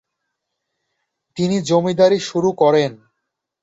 [1.37, 2.91] তিনি জমিদারী শুরু করেন।